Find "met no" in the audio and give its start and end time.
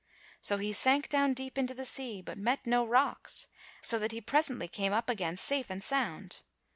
2.35-2.83